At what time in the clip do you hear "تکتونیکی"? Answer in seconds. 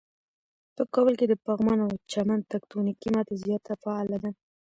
2.53-3.07